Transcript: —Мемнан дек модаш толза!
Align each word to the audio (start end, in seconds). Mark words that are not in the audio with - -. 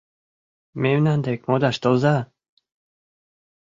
—Мемнан 0.83 1.19
дек 1.25 1.39
модаш 1.49 1.77
толза! 1.83 2.15